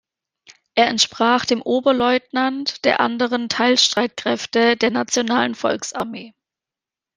[0.73, 6.33] Er entsprach dem Oberleutnant der anderen Teilstreitkräfte der Nationalen Volksarmee.